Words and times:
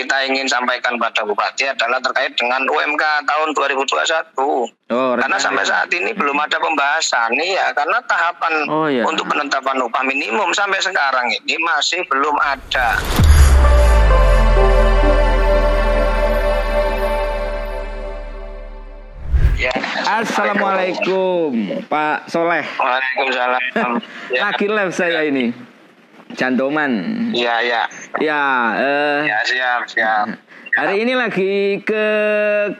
kita 0.00 0.16
ingin 0.24 0.48
sampaikan 0.48 0.96
pada 0.96 1.20
Bupati 1.22 1.68
adalah 1.68 2.00
terkait 2.00 2.32
dengan 2.32 2.64
UMK 2.64 3.04
tahun 3.28 3.52
2021. 3.52 4.32
Oh, 4.88 5.12
Karena 5.14 5.36
sampai 5.36 5.60
saat 5.62 5.92
ini 5.92 6.16
belum 6.16 6.40
ada 6.40 6.56
pembahasan 6.56 7.36
nih 7.36 7.60
ya, 7.60 7.68
karena 7.76 8.00
tahapan 8.08 8.54
Oh, 8.66 8.88
iya. 8.88 9.04
untuk 9.04 9.28
penetapan 9.28 9.76
upah 9.84 10.00
minimum 10.02 10.56
sampai 10.56 10.80
sekarang 10.80 11.28
ini 11.28 11.60
masih 11.60 12.00
belum 12.08 12.32
ada. 12.40 12.96
Ya. 19.60 19.76
Assalamualaikum 20.08 21.52
Pak 21.84 22.32
Soleh. 22.32 22.64
Waalaikumsalam. 22.80 23.62
Ya, 24.32 24.40
Lagi 24.48 24.66
live 24.66 24.94
saya 24.96 25.20
ini. 25.28 25.52
Jandoman. 26.32 26.92
ya, 27.32 27.58
ya, 27.60 27.82
Ya, 28.18 28.42
eh, 28.76 29.18
ya 29.24 29.38
siap, 29.42 29.82
siap. 29.86 30.26
hari 30.70 31.02
ini 31.02 31.12
lagi 31.12 31.50
ke 31.80 32.04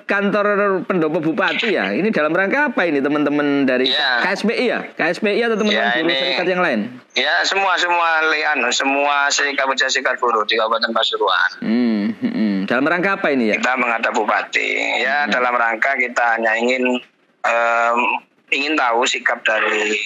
kantor 0.04 0.46
pendopo 0.84 1.18
bupati 1.20 1.70
ya. 1.70 1.90
Ini 1.90 2.08
dalam 2.08 2.30
rangka 2.30 2.70
apa 2.70 2.84
ini 2.84 2.98
teman-teman 2.98 3.64
dari 3.64 3.90
Ya. 3.90 4.22
KSBI 4.22 4.64
ya? 4.64 4.78
KSBI 4.92 5.40
atau 5.42 5.56
teman-teman 5.56 5.74
Ya, 5.82 5.90
buruh 5.92 6.06
ini- 6.06 6.14
serikat 6.16 6.46
yang 6.46 6.62
lain? 6.62 6.80
Ya 7.12 7.34
semua 7.42 7.74
semua 7.76 8.08
lian, 8.28 8.58
semua 8.70 9.26
serikat 9.28 9.66
pekerja 9.66 9.90
serikat 9.90 10.16
buruh 10.16 10.44
di 10.44 10.54
Kabupaten 10.54 10.90
Pasuruan. 10.90 11.50
Hmm, 11.58 12.04
hmm, 12.14 12.30
hmm. 12.30 12.56
Dalam 12.64 12.86
rangka 12.86 13.18
apa 13.18 13.28
ini 13.28 13.50
ya? 13.50 13.58
Kita 13.58 13.74
menghadap 13.74 14.12
bupati. 14.12 14.70
Ya 15.02 15.26
dalam 15.26 15.50
rangka 15.50 15.96
kita 15.96 16.38
hanya 16.38 16.54
ingin 16.54 17.02
em, 17.42 17.98
ingin 18.50 18.74
tahu 18.74 19.02
sikap 19.02 19.42
dari 19.42 19.98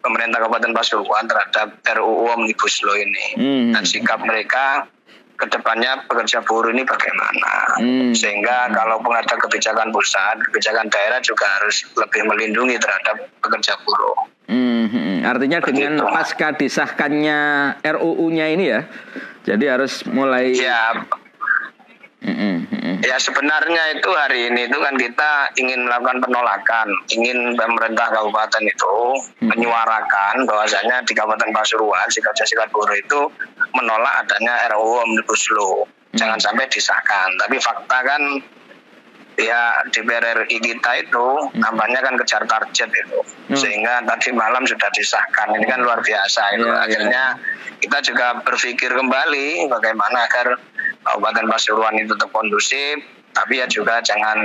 pemerintah 0.00 0.40
Kabupaten 0.40 0.72
Pasuruan 0.72 1.24
terhadap 1.24 1.76
RUU 1.86 2.32
Omnibus 2.32 2.80
Law 2.82 2.96
ini 2.96 3.26
Hmm. 3.36 3.70
dan 3.72 3.84
sikap 3.84 4.20
mereka 4.20 4.88
ke 5.36 5.48
depannya 5.48 6.04
pekerja 6.04 6.44
buruh 6.44 6.68
ini 6.68 6.84
bagaimana. 6.84 7.80
Hmm. 7.80 8.12
Sehingga 8.12 8.68
kalaupun 8.70 9.16
ada 9.16 9.40
kebijakan 9.40 9.88
pusat, 9.88 10.36
kebijakan 10.44 10.92
daerah 10.92 11.16
juga 11.20 11.48
harus 11.60 11.80
lebih 11.96 12.28
melindungi 12.28 12.76
terhadap 12.76 13.24
pekerja 13.40 13.72
buruh. 13.80 14.28
Hmm, 14.44 14.84
hmm, 14.84 15.00
hmm. 15.00 15.18
Artinya 15.24 15.58
dengan 15.64 15.96
Begitu. 15.96 16.12
pasca 16.12 16.48
disahkannya 16.52 17.40
RUU-nya 17.80 18.46
ini 18.52 18.64
ya. 18.68 18.80
Jadi 19.46 19.64
harus 19.64 20.04
mulai 20.04 20.52
Ya, 20.52 20.92
Hmm, 22.20 22.28
hmm, 22.28 22.36
hmm. 22.36 22.56
Ya 23.00 23.16
sebenarnya 23.16 23.96
itu 23.96 24.10
hari 24.12 24.52
ini 24.52 24.68
itu 24.68 24.76
kan 24.76 24.92
kita 24.92 25.56
ingin 25.56 25.88
melakukan 25.88 26.20
penolakan, 26.20 26.88
ingin 27.08 27.56
pemerintah 27.56 28.12
kabupaten 28.12 28.64
itu 28.68 28.96
menyuarakan 29.40 30.44
bahwasanya 30.44 31.00
di 31.08 31.16
Kabupaten 31.16 31.48
Pasuruan 31.56 32.08
sikap 32.12 32.36
sikap 32.36 32.68
buruh 32.68 32.92
itu 32.92 33.20
menolak 33.72 34.26
adanya 34.26 34.68
RUU 34.76 35.00
Omnibus 35.00 35.48
Law. 35.56 35.88
Jangan 36.12 36.36
sampai 36.42 36.68
disahkan. 36.68 37.30
Tapi 37.40 37.56
fakta 37.56 37.98
kan 38.04 38.22
ya 39.40 39.80
DPR 39.88 40.44
RI 40.44 40.58
kita 40.60 40.90
itu 41.00 41.26
nampaknya 41.56 42.04
kan 42.04 42.14
kejar 42.20 42.44
target 42.44 42.90
itu. 42.92 43.20
Hmm. 43.48 43.56
Sehingga 43.56 44.04
tadi 44.04 44.34
malam 44.36 44.66
sudah 44.68 44.90
disahkan. 44.92 45.56
Ini 45.56 45.64
kan 45.64 45.80
luar 45.80 46.04
biasa 46.04 46.42
itu. 46.58 46.68
Iya, 46.68 46.74
iya. 46.74 46.82
Akhirnya 46.84 47.24
kita 47.80 47.98
juga 48.04 48.26
berpikir 48.44 48.92
kembali 48.92 49.70
bagaimana 49.72 50.28
agar 50.28 50.60
Kabupaten 51.04 51.46
Pasuruan 51.48 51.96
itu 51.96 52.12
tetap 52.12 52.30
kondusif, 52.32 53.00
tapi 53.32 53.62
ya 53.62 53.66
juga 53.70 54.02
jangan 54.04 54.36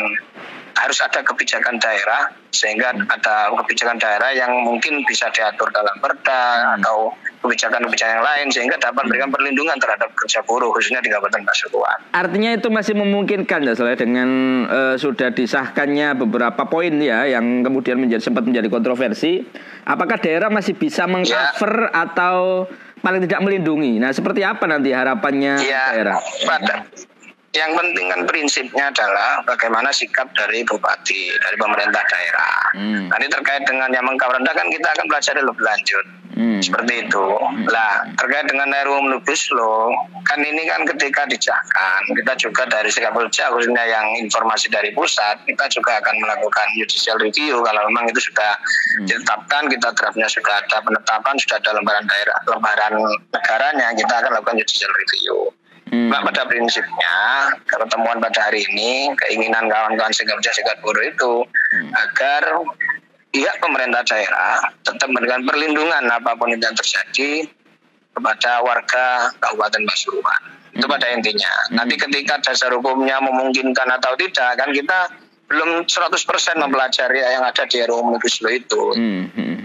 harus 0.75 0.99
ada 0.99 1.23
kebijakan 1.23 1.79
daerah 1.79 2.35
sehingga 2.51 2.91
ada 2.91 3.51
kebijakan 3.63 3.95
daerah 3.95 4.35
yang 4.35 4.51
mungkin 4.67 5.07
bisa 5.07 5.31
diatur 5.31 5.71
dalam 5.71 5.95
perda 6.03 6.75
atau 6.79 7.15
kebijakan-kebijakan 7.43 8.19
yang 8.19 8.25
lain 8.25 8.47
sehingga 8.51 8.75
dapat 8.81 9.07
memberikan 9.07 9.31
perlindungan 9.31 9.77
terhadap 9.79 10.11
kerja 10.17 10.43
buruh 10.43 10.75
khususnya 10.75 10.99
di 10.99 11.07
Kabupaten 11.07 11.47
Pasuruan. 11.47 11.97
Artinya 12.11 12.51
itu 12.59 12.67
masih 12.67 12.95
memungkinkan 12.99 13.63
ya 13.63 13.73
Soleh 13.77 13.95
dengan 13.95 14.29
eh, 14.67 14.95
sudah 14.99 15.31
disahkannya 15.31 16.19
beberapa 16.19 16.67
poin 16.67 16.99
ya 16.99 17.23
yang 17.23 17.63
kemudian 17.63 17.95
menjadi 17.95 18.23
sempat 18.23 18.43
menjadi 18.43 18.67
kontroversi. 18.67 19.47
Apakah 19.87 20.19
daerah 20.19 20.51
masih 20.51 20.75
bisa 20.75 21.07
mengcover 21.07 21.93
atau 21.93 22.67
paling 23.05 23.21
tidak 23.29 23.45
melindungi? 23.45 24.01
Nah, 24.01 24.09
seperti 24.09 24.41
apa 24.41 24.65
nanti 24.65 24.89
harapannya 24.89 25.61
Ya, 25.61 25.93
daerah? 25.93 26.17
pada 26.41 26.89
yang 27.55 27.71
penting 27.71 28.11
kan 28.11 28.21
prinsipnya 28.27 28.91
adalah 28.91 29.39
bagaimana 29.47 29.87
sikap 29.95 30.27
dari 30.35 30.61
bupati, 30.67 31.31
dari 31.39 31.55
pemerintah 31.55 32.03
daerah. 32.11 32.57
Hmm. 32.75 33.07
Nanti 33.07 33.31
terkait 33.31 33.63
dengan 33.63 33.87
yang 33.95 34.03
mengkawal 34.03 34.35
rendah 34.35 34.51
kan 34.51 34.67
kita 34.67 34.87
akan 34.91 35.05
pelajari 35.07 35.39
lebih 35.39 35.63
lanjut. 35.63 36.05
Hmm. 36.35 36.59
Seperti 36.59 37.07
itu. 37.07 37.25
Lah, 37.71 38.03
terkait 38.19 38.51
dengan 38.51 38.67
RUU 38.67 39.07
Omnibus 39.07 39.47
Law, 39.55 39.87
kan 40.27 40.43
ini 40.43 40.67
kan 40.67 40.83
ketika 40.83 41.23
disahkan, 41.31 42.01
kita 42.11 42.35
juga 42.35 42.67
dari 42.67 42.91
sikap 42.91 43.15
kerja 43.15 43.47
khususnya 43.55 43.83
yang 43.87 44.03
informasi 44.19 44.67
dari 44.67 44.91
pusat, 44.91 45.39
kita 45.47 45.63
juga 45.71 45.95
akan 46.03 46.15
melakukan 46.19 46.67
judicial 46.75 47.15
review 47.23 47.63
kalau 47.63 47.87
memang 47.87 48.11
itu 48.11 48.19
sudah 48.19 48.51
ditetapkan, 49.07 49.71
kita 49.71 49.87
draftnya 49.95 50.27
sudah 50.27 50.59
ada 50.59 50.77
penetapan, 50.83 51.33
sudah 51.39 51.55
ada 51.55 51.71
lembaran 51.71 52.03
daerah, 52.03 52.37
lembaran 52.51 52.93
negaranya, 53.31 53.87
kita 53.95 54.13
akan 54.19 54.31
lakukan 54.35 54.59
judicial 54.59 54.91
review. 54.91 55.55
Hmm. 55.85 56.09
Nah, 56.09 56.25
pada 56.25 56.49
prinsipnya 56.49 57.17
pertemuan 57.69 58.17
pada 58.17 58.49
hari 58.49 58.65
ini 58.73 59.13
keinginan 59.21 59.69
kawan-kawan 59.69 60.09
sikap 60.09 60.41
kerja 60.41 60.51
sikap 60.57 60.77
buruh 60.81 61.05
itu 61.05 61.33
agar 61.93 62.41
pihak 63.29 63.55
pemerintah 63.61 64.01
daerah 64.07 64.65
tetap 64.81 65.07
memberikan 65.11 65.45
perlindungan 65.45 66.03
apa 66.09 66.33
pun 66.39 66.49
yang 66.55 66.73
terjadi 66.73 67.45
kepada 68.15 68.63
warga 68.63 69.29
Kabupaten 69.43 69.83
Pasuruan. 69.85 70.41
Itu 70.75 70.87
pada 70.87 71.07
intinya. 71.11 71.53
Nanti 71.71 71.95
ketika 71.99 72.39
dasar 72.43 72.71
hukumnya 72.71 73.19
memungkinkan 73.23 73.87
atau 73.95 74.15
tidak 74.19 74.59
kan 74.59 74.71
kita 74.71 75.11
belum 75.45 75.85
100% 75.85 76.17
mempelajari 76.57 77.21
yang 77.21 77.45
ada 77.45 77.63
di 77.69 77.77
RUU 77.85 78.01
Omnibus 78.01 78.41
Law 78.41 78.51
itu. 78.51 78.83
Hmm, 78.97 79.23
hmm, 79.29 79.55
hmm. 79.61 79.64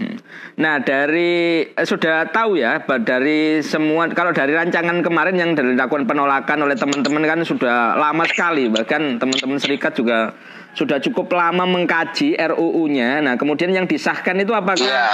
Nah 0.59 0.83
dari 0.83 1.63
eh, 1.65 1.87
sudah 1.87 2.29
tahu 2.29 2.59
ya 2.59 2.83
dari 3.01 3.63
semua 3.63 4.11
kalau 4.11 4.35
dari 4.35 4.51
rancangan 4.51 4.99
kemarin 5.01 5.35
yang 5.39 5.51
dilakukan 5.55 6.05
penolakan 6.05 6.67
oleh 6.67 6.75
teman-teman 6.75 7.23
kan 7.23 7.39
sudah 7.47 7.95
lama 7.95 8.23
sekali 8.27 8.67
bahkan 8.67 9.17
teman-teman 9.17 9.57
serikat 9.57 9.95
juga 9.95 10.35
sudah 10.71 11.03
cukup 11.03 11.31
lama 11.35 11.67
mengkaji 11.67 12.39
RUU-nya. 12.39 13.19
Nah 13.23 13.35
kemudian 13.35 13.75
yang 13.75 13.87
disahkan 13.87 14.39
itu 14.39 14.55
apakah 14.55 14.79
Iya. 14.81 15.07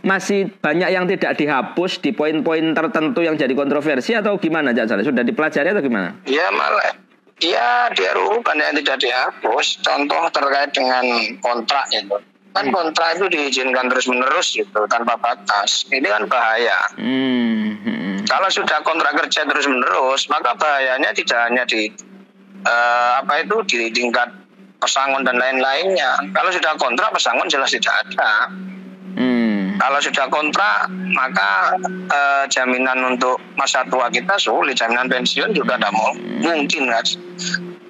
masih 0.00 0.48
banyak 0.60 0.88
yang 0.96 1.04
tidak 1.04 1.36
dihapus 1.36 2.00
di 2.00 2.16
poin-poin 2.16 2.72
tertentu 2.72 3.20
yang 3.20 3.36
jadi 3.36 3.52
kontroversi 3.52 4.16
atau 4.16 4.40
gimana 4.40 4.72
Cak 4.72 4.88
Saleh? 4.88 5.04
Sudah 5.04 5.24
dipelajari 5.24 5.76
atau 5.76 5.84
gimana? 5.84 6.16
Ya 6.24 6.48
malah 6.52 6.96
ya 7.40 7.88
di 7.92 8.04
RUU 8.04 8.44
banyak 8.44 8.64
yang 8.72 8.76
tidak 8.84 8.98
dihapus. 9.00 9.80
Contoh 9.84 10.24
terkait 10.32 10.70
dengan 10.72 11.04
kontrak 11.40 11.84
itu. 11.92 12.16
Kan 12.50 12.66
kontrak 12.74 13.14
itu 13.14 13.26
diizinkan 13.30 13.86
terus 13.86 14.10
menerus 14.10 14.58
gitu 14.58 14.80
tanpa 14.90 15.14
batas. 15.14 15.86
Ini 15.86 16.02
kan 16.02 16.26
bahaya. 16.26 16.78
Hmm, 16.98 17.78
hmm, 17.78 18.16
Kalau 18.26 18.50
sudah 18.50 18.82
kontrak 18.82 19.14
kerja 19.22 19.46
terus 19.46 19.70
menerus, 19.70 20.26
maka 20.26 20.58
bahayanya 20.58 21.14
tidak 21.14 21.38
hanya 21.46 21.62
di 21.62 21.86
eh, 22.66 23.12
apa 23.22 23.46
itu 23.46 23.56
di 23.70 23.94
tingkat 23.94 24.34
pesangon 24.82 25.22
dan 25.22 25.38
lain-lainnya. 25.38 26.34
Kalau 26.34 26.50
sudah 26.50 26.74
kontrak 26.74 27.14
pesangon 27.14 27.46
jelas 27.46 27.70
tidak 27.70 27.94
ada. 28.10 28.50
hmm. 29.14 29.78
Kalau 29.80 29.96
sudah 30.02 30.26
kontrak, 30.26 30.90
maka 31.14 31.78
eh, 31.86 32.44
jaminan 32.50 33.14
untuk 33.14 33.38
masa 33.54 33.86
tua 33.86 34.10
kita 34.10 34.34
sulit, 34.42 34.74
jaminan 34.74 35.06
pensiun 35.06 35.54
juga 35.54 35.78
tidak 35.78 35.94
mau 35.94 36.12
mungkin 36.40 36.88
kan 36.88 37.04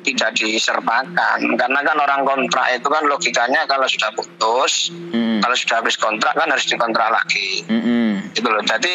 tidak 0.02 0.32
disertakan 0.32 1.38
karena 1.54 1.80
kan 1.82 1.96
orang 1.98 2.22
kontrak 2.22 2.66
itu 2.70 2.86
kan 2.86 3.04
logikanya 3.04 3.64
kalau 3.64 3.84
sudah 3.84 4.08
putus, 4.10 4.88
Hmm. 5.10 5.38
kalau 5.40 5.52
sudah 5.52 5.76
habis 5.78 5.94
kontrak 5.94 6.32
kan 6.32 6.48
harus 6.48 6.64
dikontrak 6.64 7.04
lagi, 7.06 7.64
Hmm, 7.64 7.82
hmm. 7.82 8.12
gitu 8.32 8.48
loh. 8.48 8.62
Jadi 8.62 8.94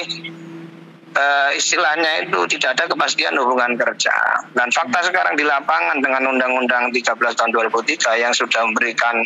eh, 1.13 1.49
istilahnya 1.53 2.27
itu 2.27 2.39
tidak 2.51 2.75
ada 2.75 2.83
kepastian 2.89 3.31
hubungan 3.35 3.71
kerja 3.73 4.11
dan 4.51 4.67
fakta 4.67 4.99
sekarang 5.01 5.33
di 5.33 5.43
lapangan 5.43 5.97
dengan 5.97 6.27
Undang-Undang 6.27 6.91
13 6.91 7.07
tahun 7.31 7.51
2003 7.53 8.19
yang 8.19 8.35
sudah 8.35 8.67
memberikan 8.67 9.23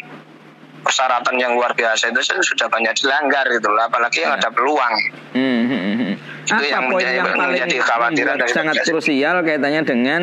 persyaratan 0.79 1.35
yang 1.35 1.51
luar 1.51 1.73
biasa 1.73 2.07
itu 2.07 2.21
sudah 2.21 2.67
banyak 2.67 2.93
dilanggar 2.93 3.41
gitu 3.49 3.67
loh 3.67 3.83
apalagi 3.83 4.21
yang 4.21 4.31
ada 4.31 4.47
peluang 4.47 4.93
Hmm, 5.29 5.61
hmm, 5.65 5.93
hmm. 5.95 6.13
Itu 6.45 6.53
Apa 6.55 6.61
yang 6.63 6.83
poin 6.87 6.97
menjadi- 6.97 7.15
yang 7.15 7.25
paling 7.27 7.49
menjadi 7.51 7.75
kekhawatiran 7.77 8.13
membuat 8.31 8.39
dari 8.39 8.53
sangat 8.53 8.75
krusial 8.83 9.35
kaitannya 9.43 9.81
dengan 9.83 10.21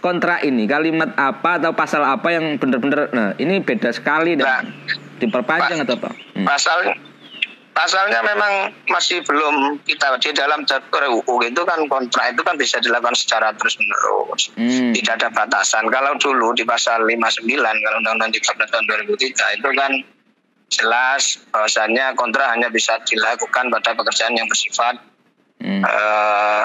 kontrak 0.00 0.42
ini 0.42 0.64
kalimat 0.64 1.12
apa 1.14 1.60
atau 1.60 1.72
pasal 1.72 2.02
apa 2.02 2.28
yang 2.32 2.56
benar-benar 2.56 3.12
nah 3.12 3.30
ini 3.36 3.60
beda 3.60 3.92
sekali 3.92 4.34
Nah, 4.34 4.64
dan 4.64 4.72
diperpanjang 5.20 5.78
Pak, 5.80 5.86
atau 5.86 5.96
apa? 6.00 6.10
Hmm. 6.34 6.46
pasal 6.48 6.78
pasalnya 7.70 8.20
memang 8.20 8.52
masih 8.88 9.22
belum 9.22 9.78
kita 9.86 10.18
di 10.18 10.34
dalam 10.34 10.66
jatuh 10.66 11.00
RUU 11.06 11.46
itu 11.46 11.62
kan 11.62 11.80
kontrak 11.86 12.34
itu 12.34 12.42
kan 12.42 12.58
bisa 12.58 12.76
dilakukan 12.80 13.14
secara 13.14 13.54
terus 13.54 13.78
menerus 13.78 14.50
Hmm. 14.56 14.92
tidak 14.92 15.22
ada 15.22 15.28
batasan 15.30 15.86
kalau 15.88 16.16
dulu 16.16 16.52
di 16.52 16.64
pasal 16.64 17.04
59 17.04 17.46
kalau 17.56 17.96
undang-undang 18.00 18.32
13 18.32 18.68
tahun 18.68 18.84
2003 19.06 19.56
itu 19.56 19.68
kan 19.76 19.92
jelas 20.70 21.22
bahwasannya 21.50 22.14
kontrak 22.14 22.46
hanya 22.48 22.68
bisa 22.68 22.94
dilakukan 23.02 23.68
pada 23.68 23.90
pekerjaan 23.92 24.34
yang 24.34 24.46
bersifat 24.46 24.96
Hmm. 25.60 25.84
eh, 25.84 26.64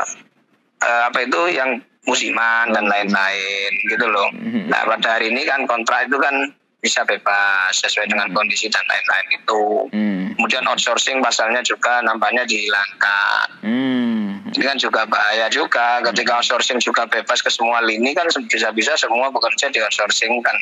eh, 0.80 1.02
apa 1.06 1.20
itu 1.20 1.42
yang 1.52 1.84
musiman 2.06 2.72
dan 2.72 2.86
lain-lain 2.86 3.72
gitu 3.90 4.06
loh. 4.06 4.30
Mhm. 4.34 4.70
Nah 4.70 4.82
pada 4.86 5.18
hari 5.20 5.34
ini 5.34 5.46
kan 5.46 5.66
kontrak 5.66 6.10
itu 6.10 6.18
kan 6.22 6.54
bisa 6.86 7.02
bebas 7.02 7.74
sesuai 7.82 8.06
dengan 8.06 8.30
kondisi 8.30 8.70
dan 8.70 8.86
lain-lain 8.86 9.28
itu. 9.34 9.64
Hmm. 9.90 10.24
Kemudian 10.38 10.70
outsourcing 10.70 11.18
pasalnya 11.18 11.66
juga 11.66 12.06
nampaknya 12.06 12.46
dihilangkan. 12.46 13.48
Hmm. 13.66 14.46
Ini 14.54 14.62
kan 14.62 14.78
juga 14.78 15.02
bahaya 15.10 15.50
juga 15.50 16.06
ketika 16.06 16.38
outsourcing 16.38 16.78
juga 16.78 17.10
bebas 17.10 17.42
ke 17.42 17.50
semua 17.50 17.82
lini 17.82 18.14
kan 18.14 18.30
bisa-bisa 18.30 18.94
semua 19.02 19.34
bekerja 19.34 19.74
di 19.74 19.82
outsourcing 19.82 20.38
kan. 20.46 20.58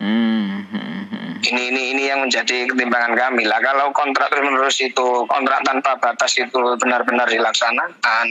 Hmm. 0.00 0.64
Ini 1.40 1.72
ini 1.72 1.82
ini 1.96 2.02
yang 2.08 2.24
menjadi 2.24 2.68
ketimbangan 2.68 3.16
kami 3.16 3.44
lah. 3.44 3.60
Kalau 3.60 3.92
kontrak 3.92 4.32
terus 4.32 4.44
menerus 4.44 4.76
itu 4.80 5.24
kontrak 5.28 5.60
tanpa 5.64 5.96
batas 6.00 6.36
itu 6.40 6.76
benar-benar 6.80 7.28
dilaksanakan, 7.28 8.26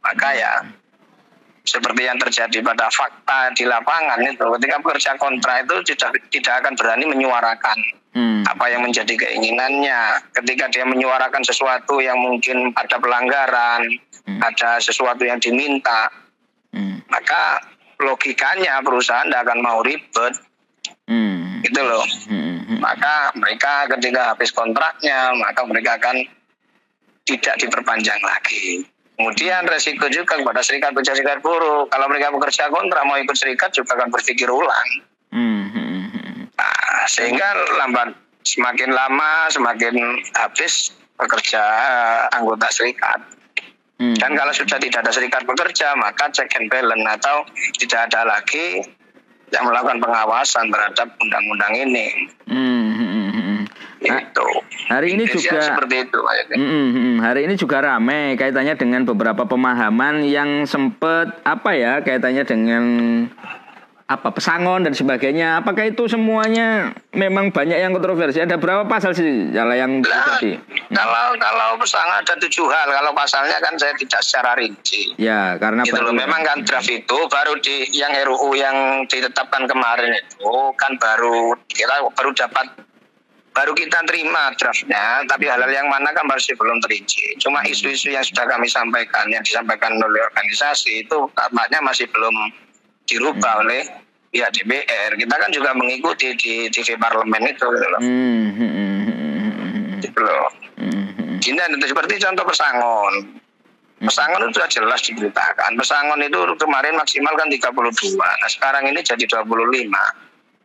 maka 0.00 0.28
ya 0.32 0.52
seperti 1.64 2.04
yang 2.04 2.20
terjadi 2.20 2.60
pada 2.60 2.92
fakta 2.92 3.48
di 3.56 3.64
lapangan 3.64 4.20
itu 4.20 4.44
ketika 4.60 4.76
pekerja 4.84 5.10
kontrak 5.16 5.64
itu 5.64 5.96
tidak 5.96 6.20
tidak 6.28 6.54
akan 6.60 6.72
berani 6.76 7.04
menyuarakan 7.08 7.78
Hmm. 8.14 8.46
apa 8.46 8.70
yang 8.70 8.86
menjadi 8.86 9.10
keinginannya 9.10 10.22
ketika 10.38 10.70
dia 10.70 10.86
menyuarakan 10.86 11.42
sesuatu 11.42 11.98
yang 11.98 12.14
mungkin 12.14 12.70
ada 12.78 12.94
pelanggaran 13.02 13.90
Hmm. 14.22 14.38
ada 14.38 14.78
sesuatu 14.78 15.26
yang 15.26 15.42
diminta 15.42 16.12
Hmm. 16.70 17.02
maka 17.10 17.58
logikanya 17.98 18.78
perusahaan 18.86 19.26
tidak 19.26 19.50
akan 19.50 19.58
mau 19.58 19.82
ribet 19.82 20.30
Hmm. 21.10 21.58
gitu 21.66 21.80
loh 21.82 22.06
Hmm. 22.30 22.62
Hmm. 22.70 22.78
maka 22.78 23.34
mereka 23.34 23.90
ketika 23.98 24.30
habis 24.30 24.54
kontraknya 24.54 25.34
maka 25.34 25.66
mereka 25.66 25.98
akan 25.98 26.22
tidak 27.26 27.58
diperpanjang 27.58 28.20
lagi 28.22 28.86
kemudian 29.14 29.62
resiko 29.70 30.06
juga 30.10 30.38
kepada 30.38 30.60
serikat 30.62 30.90
pekerja 30.94 31.14
serikat 31.18 31.38
buruh 31.42 31.86
kalau 31.90 32.06
mereka 32.10 32.34
bekerja 32.34 32.66
kontrak 32.70 33.02
mau 33.06 33.18
ikut 33.18 33.36
serikat 33.38 33.70
juga 33.70 33.94
akan 33.98 34.10
berpikir 34.10 34.50
ulang 34.50 34.88
Hmm. 35.34 35.66
Hmm. 35.74 36.06
Hmm. 36.14 36.46
Nah, 36.54 37.04
sehingga 37.10 37.58
lambat 37.82 38.14
semakin 38.46 38.94
lama 38.94 39.50
semakin 39.50 40.22
habis 40.38 40.94
pekerja 41.18 41.62
anggota 42.30 42.70
serikat. 42.70 43.18
Hmm. 43.98 44.14
Dan 44.14 44.38
kalau 44.38 44.54
sudah 44.54 44.78
tidak 44.78 45.02
ada 45.02 45.10
serikat 45.10 45.42
pekerja, 45.42 45.98
maka 45.98 46.30
check 46.30 46.54
and 46.54 46.70
balance 46.70 47.18
atau 47.18 47.42
tidak 47.82 48.10
ada 48.10 48.30
lagi 48.30 48.86
yang 49.50 49.66
melakukan 49.66 49.98
pengawasan 50.02 50.70
terhadap 50.70 51.08
undang-undang 51.18 51.74
ini. 51.82 52.30
Hmm. 52.46 52.84
Nah, 54.06 54.20
itu. 54.20 54.46
hari 54.84 55.06
ini 55.12 55.24
Indonesia 55.24 55.48
juga- 55.50 55.64
seperti 55.64 55.94
itu. 56.02 56.18
Mm, 56.54 56.88
mm. 56.90 57.16
Hari 57.18 57.40
ini 57.44 57.54
juga 57.54 57.76
ramai 57.80 58.34
kaitannya 58.34 58.74
dengan 58.74 59.02
beberapa 59.02 59.44
pemahaman 59.44 60.22
yang 60.22 60.64
sempat 60.64 61.40
apa 61.42 61.70
ya 61.72 62.00
kaitannya 62.00 62.44
dengan 62.44 62.84
apa 64.04 64.28
pesangon 64.30 64.84
dan 64.84 64.92
sebagainya. 64.92 65.64
Apakah 65.64 65.88
itu 65.88 66.04
semuanya 66.04 66.92
memang 67.10 67.48
banyak 67.48 67.80
yang 67.80 67.88
kontroversi? 67.90 68.36
Ada 68.36 68.60
berapa 68.60 68.84
pasal 68.84 69.16
sih 69.16 69.48
Jala 69.48 69.72
yang 69.74 70.04
Nah, 70.04 70.36
terjadi? 70.36 70.60
kalau 70.92 71.32
kalau 71.40 71.68
pesangon 71.80 72.20
ada 72.20 72.34
tujuh 72.36 72.68
hal, 72.68 72.84
kalau 72.92 73.16
pasalnya 73.16 73.56
kan 73.64 73.72
saya 73.80 73.96
tidak 73.96 74.20
secara 74.20 74.60
rinci. 74.60 75.16
Ya, 75.16 75.56
karena 75.56 75.88
gitu 75.88 75.96
loh. 75.96 76.12
Memang 76.12 76.44
kan 76.44 76.60
draft 76.60 76.86
itu 76.86 77.16
baru 77.32 77.56
di 77.58 77.88
yang 77.96 78.12
RUU 78.12 78.52
yang 78.52 78.76
ditetapkan 79.08 79.64
kemarin 79.64 80.12
itu 80.12 80.52
kan 80.76 80.92
baru 81.00 81.56
kita 81.64 82.04
baru 82.12 82.30
dapat 82.36 82.66
baru 83.54 83.72
kita 83.72 84.02
terima 84.10 84.50
draftnya, 84.58 85.22
tapi 85.30 85.46
hal-hal 85.46 85.70
yang 85.70 85.86
mana 85.86 86.10
kan 86.10 86.26
masih 86.26 86.58
belum 86.58 86.82
terinci. 86.82 87.38
Cuma 87.38 87.62
isu-isu 87.62 88.10
yang 88.10 88.26
sudah 88.26 88.50
kami 88.50 88.66
sampaikan, 88.66 89.30
yang 89.30 89.46
disampaikan 89.46 89.94
oleh 90.02 90.20
organisasi 90.34 91.06
itu 91.06 91.30
tampaknya 91.38 91.78
masih 91.78 92.10
belum 92.10 92.34
dirubah 93.06 93.62
oleh 93.62 93.86
pihak 94.34 94.50
DPR. 94.58 95.14
Kita 95.14 95.34
kan 95.38 95.50
juga 95.54 95.70
mengikuti 95.78 96.34
di 96.34 96.66
TV 96.66 96.98
parlemen 96.98 97.46
itu, 97.46 97.62
gitu 97.62 97.88
loh. 97.94 98.00
Hmm, 98.02 98.46
hmm, 98.50 98.72
hmm, 98.74 98.98
hmm, 99.06 99.52
hmm, 99.54 99.98
Gitu 100.02 100.18
loh. 100.18 100.50
hmm, 100.82 101.06
hmm. 101.14 101.36
Ini 101.38 101.60
ada 101.62 101.86
seperti 101.86 102.18
contoh 102.18 102.44
pesangon. 102.50 103.14
Pesangon 104.02 104.50
itu 104.50 104.58
sudah 104.58 104.68
jelas 104.68 105.00
diberitakan. 105.06 105.70
Pesangon 105.78 106.20
itu 106.26 106.38
kemarin 106.58 106.98
maksimal 106.98 107.32
kan 107.38 107.46
32. 107.46 108.18
Nah 108.18 108.50
sekarang 108.50 108.90
ini 108.90 109.00
jadi 109.00 109.22
25. 109.22 109.46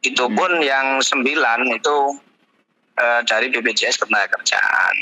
Itu 0.01 0.25
pun 0.33 0.51
yang 0.65 0.97
9 0.99 1.21
itu 1.77 1.97
eh, 2.99 3.21
dari 3.23 3.47
BPJS 3.49 3.97
Ketenagakerjaan. 4.03 4.95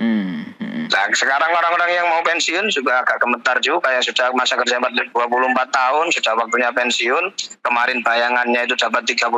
Hmm, 0.00 0.56
hmm. 0.56 0.88
Nah 0.88 1.04
sekarang 1.12 1.50
orang-orang 1.52 1.90
yang 1.92 2.06
mau 2.08 2.22
pensiun 2.24 2.72
juga 2.72 3.04
agak 3.04 3.20
gemetar 3.20 3.60
juga 3.60 3.92
yang 3.92 4.00
sudah 4.00 4.32
masa 4.32 4.56
kerja 4.56 4.80
24 4.80 5.12
tahun, 5.70 6.06
sudah 6.14 6.32
waktunya 6.40 6.70
pensiun. 6.72 7.24
Kemarin 7.60 8.00
bayangannya 8.00 8.64
itu 8.64 8.74
dapat 8.78 9.04
32 9.04 9.28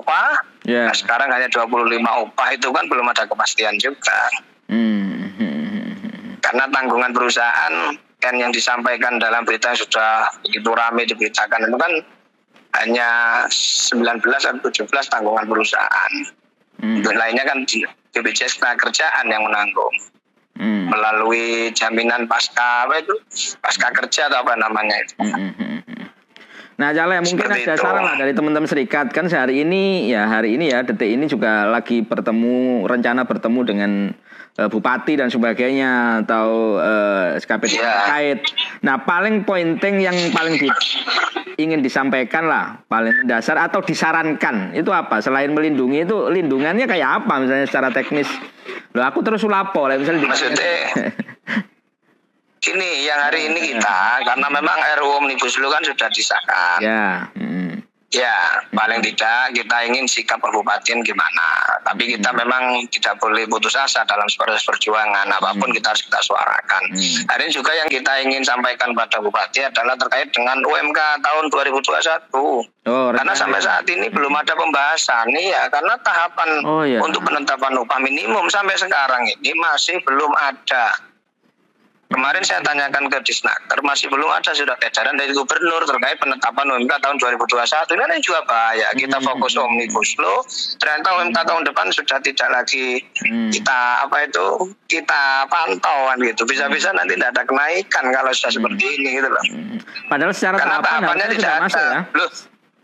upah. 0.00 0.30
Ya. 0.64 0.88
Nah 0.88 0.94
sekarang 0.96 1.28
hanya 1.28 1.50
25 1.52 1.68
upah 2.00 2.48
itu 2.54 2.68
kan 2.70 2.84
belum 2.88 3.06
ada 3.10 3.26
kepastian 3.26 3.76
juga. 3.76 4.30
Hmm, 4.70 5.34
hmm, 5.34 5.64
hmm, 5.98 6.30
karena 6.40 6.64
tanggungan 6.70 7.10
perusahaan 7.10 7.74
kan 8.20 8.34
yang 8.36 8.52
disampaikan 8.52 9.16
dalam 9.16 9.42
berita 9.48 9.72
sudah 9.72 10.28
begitu 10.44 10.70
ramai 10.76 11.08
diberitakan 11.08 11.66
itu 11.66 11.76
kan 11.80 11.92
hanya 12.78 13.08
19 13.50 14.22
atau 14.22 14.70
17 14.70 14.86
tanggungan 15.10 15.46
perusahaan. 15.48 16.12
Hmm, 16.80 16.96
Untuk 16.96 17.12
lainnya 17.12 17.44
kan 17.44 17.68
BPJS 18.10 18.56
Ketenagakerjaan 18.56 19.28
yang 19.28 19.44
menanggung 19.44 19.92
hmm. 20.56 20.88
melalui 20.88 21.68
jaminan 21.70 22.24
pasca 22.24 22.88
apa 22.88 22.98
itu 22.98 23.12
pasca 23.60 23.92
kerja 23.92 24.26
atau 24.26 24.40
apa 24.40 24.56
namanya 24.56 24.96
itu. 24.98 25.14
Hmm, 25.16 25.28
hmm, 25.30 25.52
hmm, 25.54 25.80
hmm. 25.84 26.06
Nah, 26.76 26.96
Cale, 26.96 27.20
mungkin 27.20 27.36
Seperti 27.36 27.60
ada 27.62 27.76
itu. 27.76 27.84
saran 27.84 28.00
lah 28.00 28.16
dari 28.16 28.32
teman-teman 28.32 28.64
serikat 28.64 29.12
kan 29.12 29.28
sehari 29.28 29.60
ini 29.60 30.08
ya 30.08 30.24
hari 30.24 30.56
ini 30.56 30.72
ya 30.72 30.80
detik 30.80 31.06
ini 31.06 31.28
juga 31.28 31.68
lagi 31.68 32.00
bertemu 32.00 32.88
rencana 32.88 33.28
bertemu 33.28 33.60
dengan 33.62 33.92
eh, 34.56 34.64
bupati 34.66 35.14
dan 35.14 35.28
sebagainya 35.28 36.24
atau 36.24 36.80
eh, 36.80 37.36
SKP 37.36 37.68
Iya. 37.68 37.84
terkait. 37.84 38.38
Nah, 38.80 38.96
paling 38.98 39.44
pointing 39.44 40.00
yang 40.00 40.16
paling 40.32 40.56
di- 40.56 40.72
ingin 41.56 41.80
disampaikan 41.84 42.48
lah 42.48 42.84
paling 42.88 43.26
dasar 43.28 43.60
atau 43.60 43.80
disarankan 43.84 44.76
itu 44.76 44.88
apa 44.90 45.20
selain 45.20 45.52
melindungi 45.52 46.04
itu 46.08 46.28
lindungannya 46.32 46.88
kayak 46.88 47.24
apa 47.24 47.42
misalnya 47.42 47.66
secara 47.68 47.88
teknis 47.92 48.28
Loh 48.90 49.06
aku 49.06 49.22
terus 49.22 49.46
ulapo 49.46 49.86
lah 49.86 49.94
misalnya 49.98 50.26
Maksudnya? 50.26 50.74
Gini, 52.60 53.08
yang 53.08 53.16
hari 53.16 53.48
ini 53.48 53.72
kita 53.72 54.20
karena 54.20 54.46
memang 54.52 54.78
RUU 55.00 55.24
Omnibus 55.24 55.56
Law 55.64 55.72
kan 55.72 55.80
sudah 55.80 56.12
disahkan. 56.12 56.78
ya 56.84 57.32
mm, 57.32 57.59
Ya, 58.10 58.66
paling 58.74 59.06
tidak 59.06 59.54
kita 59.54 59.86
ingin 59.86 60.02
sikap 60.10 60.42
kabupaten 60.42 60.98
gimana. 61.06 61.46
Tapi 61.86 62.18
kita 62.18 62.34
memang 62.34 62.82
tidak 62.90 63.14
boleh 63.22 63.46
putus 63.46 63.78
asa 63.78 64.02
dalam 64.02 64.26
proses 64.34 64.66
perjuangan. 64.66 65.30
Apa 65.30 65.54
pun 65.54 65.70
kita 65.70 65.94
harus 65.94 66.02
kita 66.02 66.18
suarakan. 66.18 66.90
Hmm. 66.90 67.22
Hari 67.30 67.46
ini 67.46 67.54
juga 67.54 67.70
yang 67.70 67.86
kita 67.86 68.10
ingin 68.26 68.42
sampaikan 68.42 68.98
pada 68.98 69.22
bupati 69.22 69.62
adalah 69.62 69.94
terkait 69.94 70.26
dengan 70.34 70.58
UMK 70.58 70.98
tahun 71.22 71.54
2021. 71.54 72.34
oh 72.34 73.08
Karena 73.14 73.30
sampai 73.30 73.62
saat 73.62 73.86
ini 73.86 74.10
belum 74.10 74.34
ada 74.34 74.58
pembahasan 74.58 75.30
nih 75.30 75.54
ya, 75.54 75.70
karena 75.70 75.94
tahapan 76.02 76.50
Oh, 76.66 76.82
iya. 76.82 76.98
untuk 76.98 77.22
penetapan 77.22 77.78
upah 77.78 78.02
minimum 78.02 78.50
sampai 78.50 78.74
sekarang 78.74 79.22
ini 79.38 79.54
masih 79.54 80.02
belum 80.02 80.34
ada. 80.34 81.09
Kemarin 82.10 82.42
saya 82.42 82.58
tanyakan 82.60 83.06
ke 83.06 83.22
Disnaker, 83.22 83.78
masih 83.80 84.10
belum 84.10 84.26
ada 84.26 84.50
surat 84.50 84.82
edaran 84.82 85.14
dari 85.14 85.30
gubernur 85.30 85.78
terkait 85.86 86.18
penetapan 86.18 86.66
UMK 86.68 86.98
tahun 86.98 87.16
2021. 87.16 87.86
Ini 87.88 88.18
juga 88.18 88.42
bahaya. 88.44 88.90
Kita 88.92 89.16
Hmm. 89.16 89.30
fokus 89.30 89.54
omnibus 89.54 90.18
law, 90.18 90.42
ternyata 90.76 91.06
UMK 91.16 91.38
tahun 91.38 91.62
depan 91.64 91.86
sudah 91.88 92.18
tidak 92.18 92.50
lagi 92.50 93.06
Hmm. 93.22 93.54
kita 93.54 93.78
apa 94.02 94.26
itu 94.26 94.46
kita 94.84 95.46
pantau 95.46 96.10
kan 96.10 96.18
gitu. 96.18 96.42
Bisa-bisa 96.42 96.90
nanti 96.90 97.14
tidak 97.14 97.30
ada 97.30 97.42
kenaikan 97.46 98.04
kalau 98.10 98.30
sudah 98.34 98.52
seperti 98.52 98.84
ini 98.90 99.10
gitu 99.14 99.28
loh. 99.30 99.44
Padahal 100.10 100.34
secara 100.34 100.56
Karena 100.58 100.76
tahapan 100.76 100.90
tahapannya 100.90 101.26
tidak 101.30 101.38
sudah 101.38 101.62
masuk 101.62 101.78
ada. 101.78 101.86
ya. 101.86 102.00
Loh, 102.10 102.30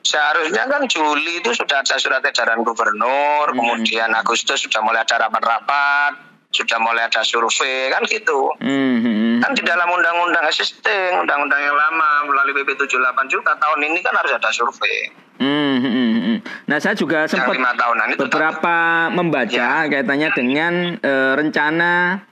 seharusnya 0.00 0.62
kan 0.70 0.82
Juli 0.86 1.32
itu 1.36 1.50
sudah 1.50 1.82
ada 1.82 1.96
surat 1.98 2.22
edaran 2.22 2.62
gubernur, 2.62 3.50
Hmm. 3.50 3.58
kemudian 3.58 4.14
Agustus 4.14 4.62
sudah 4.62 4.78
mulai 4.80 5.02
ada 5.02 5.18
rapat-rapat, 5.18 6.35
sudah 6.56 6.80
mulai 6.80 7.04
ada 7.04 7.20
survei, 7.20 7.92
kan 7.92 8.00
gitu. 8.04 8.48
Hmm, 8.58 8.96
hmm, 8.98 9.34
Kan 9.38 9.52
di 9.52 9.60
dalam 9.60 9.84
undang-undang 9.86 10.48
existing, 10.48 11.20
undang-undang 11.20 11.60
yang 11.60 11.76
lama 11.76 12.24
melalui 12.24 12.56
PP 12.56 12.80
78 12.80 12.96
juga 13.28 13.52
tahun 13.54 13.84
ini 13.84 14.00
kan 14.00 14.16
harus 14.16 14.32
ada 14.32 14.48
survei. 14.48 15.12
hmm, 15.36 15.76
hmm, 15.76 15.92
hmm, 15.92 16.16
hmm. 16.16 16.36
Nah 16.64 16.80
saya 16.80 16.96
juga 16.96 17.28
sempat 17.28 17.52
lima 17.52 17.76
tahunan 17.76 18.08
itu 18.10 18.24
beberapa 18.24 18.76
membaca 19.12 19.52
Ya. 19.52 19.84
kaitannya 19.84 20.32
dengan 20.32 20.72
eh, 20.96 21.32
rencana 21.36 22.24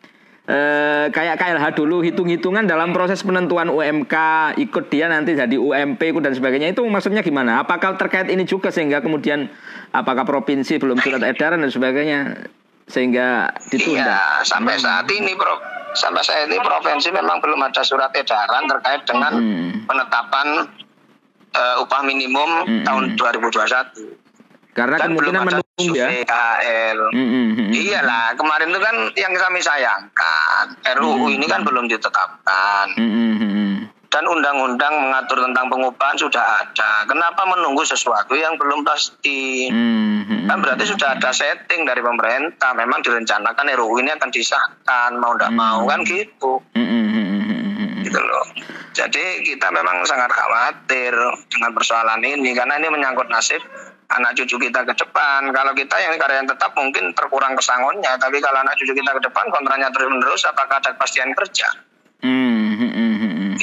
eh, 0.45 1.07
kayak 1.09 1.37
KLH 1.37 1.67
dulu 1.75 2.01
hitung-hitungan 2.01 2.65
dalam 2.65 2.93
proses 2.93 3.21
penentuan 3.21 3.69
UMK 3.69 4.15
ikut 4.59 4.85
dia 4.89 5.09
nanti 5.09 5.33
jadi 5.33 5.53
UMP 5.53 6.01
ikut 6.01 6.21
dan 6.21 6.33
sebagainya 6.33 6.73
itu 6.73 6.81
maksudnya 6.85 7.21
gimana? 7.21 7.61
Apakah 7.61 7.97
terkait 7.97 8.29
ini 8.29 8.45
juga 8.45 8.69
sehingga 8.69 9.01
kemudian 9.01 9.49
apakah 9.91 10.25
provinsi 10.25 10.77
belum 10.77 10.97
surat 10.99 11.21
edaran 11.23 11.61
dan 11.61 11.69
sebagainya 11.69 12.49
sehingga 12.87 13.51
ditunda? 13.69 14.05
Iya, 14.05 14.21
sampai 14.43 14.77
saat 14.77 15.09
ini 15.09 15.33
Pro, 15.35 15.57
sampai 15.93 16.21
saya 16.21 16.45
ini 16.45 16.59
provinsi 16.59 17.09
memang 17.11 17.41
belum 17.41 17.61
ada 17.61 17.81
surat 17.81 18.13
edaran 18.13 18.67
terkait 18.67 19.03
dengan 19.05 19.33
Hmm. 19.33 19.85
penetapan 19.85 20.69
eh, 21.55 21.77
upah 21.79 22.03
minimum 22.03 22.67
Hmm. 22.67 22.83
tahun 22.83 23.03
2021. 23.15 23.95
Karena 24.75 24.99
Dan 24.99 25.15
belum 25.15 25.31
kemungkinan 25.31 25.39
ada 25.39 25.47
menunggu 25.63 25.95
ya. 25.95 26.07
survei 26.11 26.27
KHL. 26.27 26.99
Mm, 27.15 27.19
mm, 27.23 27.31
mm, 27.31 27.51
mm. 27.55 27.71
Iyalah, 27.71 28.27
kemarin 28.35 28.69
itu 28.69 28.81
kan 28.83 28.97
yang 29.15 29.33
kami 29.33 29.61
sayangkan, 29.63 30.67
RUU 30.99 31.15
Hmm. 31.25 31.31
ini 31.31 31.47
kan 31.47 31.63
belum 31.63 31.87
ditetapkan. 31.87 32.91
Mm, 32.99 33.07
mm, 33.07 33.33
mm, 33.33 33.51
mm. 33.55 33.75
Dan 34.15 34.31
undang-undang 34.31 34.95
mengatur 34.95 35.43
tentang 35.43 35.67
pengupahan 35.67 36.15
sudah 36.15 36.63
ada. 36.63 37.03
Kenapa 37.03 37.43
menunggu 37.51 37.83
sesuatu 37.83 38.39
yang 38.39 38.55
belum 38.55 38.87
pasti? 38.87 39.67
Mm, 39.67 39.75
mm, 39.75 40.23
mm. 40.23 40.47
Kan 40.47 40.63
berarti 40.63 40.87
sudah 40.87 41.19
ada 41.19 41.35
setting 41.35 41.83
dari 41.83 41.99
pemerintah. 41.99 42.79
Memang 42.79 43.03
direncanakan 43.03 43.75
RUU 43.75 44.07
ini 44.07 44.15
akan 44.15 44.31
disahkan, 44.31 45.19
mau 45.19 45.35
tidak 45.35 45.51
Hmm. 45.51 45.59
mau 45.59 45.83
kan 45.91 46.07
gitu. 46.07 46.63
Mm, 46.79 46.87
mm, 46.87 47.07
mm, 47.11 47.27
mm, 47.27 47.43
mm, 47.43 47.75
mm. 47.75 48.03
Gitu 48.07 48.21
loh. 48.23 48.47
Jadi 48.95 49.25
kita 49.43 49.75
memang 49.75 50.07
sangat 50.07 50.31
khawatir 50.31 51.11
dengan 51.51 51.75
persoalan 51.75 52.23
ini 52.23 52.55
karena 52.55 52.79
ini 52.79 52.95
menyangkut 52.95 53.27
nasib 53.27 53.59
anak 54.15 54.39
cucu 54.39 54.71
kita 54.71 54.87
ke 54.87 54.95
depan. 54.95 55.51
Kalau 55.51 55.75
kita 55.75 55.97
yang 55.99 56.15
karyawan 56.15 56.47
tetap 56.47 56.71
mungkin 56.79 57.11
terkurang 57.19 57.59
pesangonnya, 57.59 58.15
tapi 58.23 58.39
kalau 58.39 58.63
anak 58.63 58.79
cucu 58.79 58.95
kita 58.95 59.11
ke 59.11 59.27
depan 59.27 59.51
kontraknya 59.51 59.91
terus 59.91 60.07
menerus, 60.07 60.47
apakah 60.47 60.79
ada 60.79 60.95
kepastian 60.95 61.35
kerja? 61.35 61.67
Mm, 62.23 62.31
mm, 62.31 62.39
mm, 62.39 62.47
mm, 62.47 62.57
mm. 62.57 62.64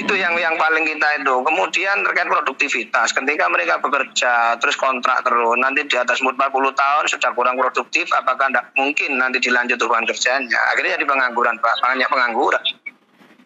Itu 0.02 0.18
yang 0.18 0.34
yang 0.42 0.58
paling 0.58 0.82
kita 0.82 1.22
itu. 1.22 1.36
Kemudian 1.46 2.02
terkait 2.02 2.26
produktivitas, 2.26 3.14
ketika 3.14 3.46
mereka 3.54 3.78
bekerja 3.78 4.58
terus 4.58 4.74
kontrak 4.74 5.22
terus, 5.22 5.54
nanti 5.62 5.86
di 5.86 5.94
atas 5.94 6.18
umur 6.26 6.34
40 6.34 6.74
tahun 6.74 7.06
sudah 7.06 7.30
kurang 7.38 7.54
produktif, 7.62 8.10
apakah 8.10 8.50
tidak 8.50 8.74
mungkin 8.74 9.22
nanti 9.22 9.38
dilanjut 9.38 9.78
hubungan 9.78 10.10
kerjanya? 10.10 10.58
Akhirnya 10.74 10.98
jadi 10.98 11.06
pengangguran, 11.06 11.62
Pak. 11.62 11.76
Banyak 11.86 12.10
pengangguran. 12.10 12.64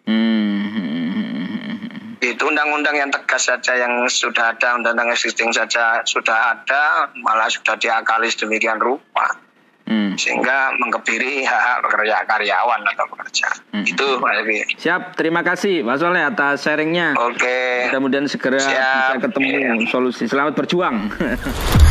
Mm, 0.08 0.16
mm, 0.16 0.72
mm, 0.72 1.08
mm, 1.12 1.76
mm. 1.92 2.24
Itu 2.24 2.48
undang-undang 2.48 2.96
yang 2.96 3.12
tegas 3.12 3.52
saja 3.52 3.76
yang 3.76 4.08
sudah 4.08 4.56
ada, 4.56 4.80
undang-undang 4.80 5.12
existing 5.12 5.52
saja 5.52 6.00
sudah 6.08 6.56
ada, 6.56 7.12
malah 7.20 7.52
sudah 7.52 7.76
diakali 7.76 8.32
sedemikian 8.32 8.80
rupa. 8.80 9.45
Mm. 9.86 10.18
Sehingga 10.18 10.74
mengkebiri 10.82 11.46
hak-hak 11.46 11.78
pekerja 11.86 12.26
karyawan 12.26 12.80
atau 12.90 13.06
pekerja. 13.06 13.48
Hmm. 13.70 13.86
Itu 13.86 14.18
Pak. 14.18 14.32
Siap, 14.82 15.14
terima 15.14 15.46
kasih 15.46 15.86
Pak 15.86 15.96
Soleh 16.02 16.26
atas 16.26 16.66
sharingnya. 16.66 17.14
Oke. 17.14 17.86
Mudah-mudahan 17.90 18.26
segera 18.26 18.58
Siap. 18.58 18.74
bisa 18.74 19.14
ketemu 19.30 19.86
solusi. 19.86 20.26
Selamat 20.26 20.58
berjuang. 20.58 21.06